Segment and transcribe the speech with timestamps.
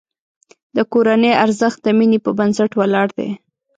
[0.75, 3.29] د کورنۍ ارزښت د مینې په بنسټ ولاړ دی.